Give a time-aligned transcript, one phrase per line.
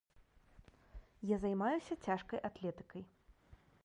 [1.19, 3.03] А я займаюся цяжкай атлетыкай.